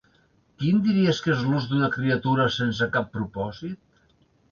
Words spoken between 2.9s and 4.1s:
cap propòsit?